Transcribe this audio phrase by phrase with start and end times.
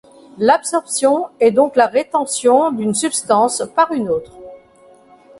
[0.39, 4.31] L’absorption est donc la rétention d’une substance par une autre.